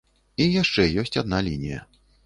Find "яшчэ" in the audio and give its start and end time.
0.61-0.87